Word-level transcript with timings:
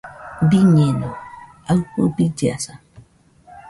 Biñeno 0.49 1.09
aɨfɨ 1.71 2.01
billasa. 2.15 2.73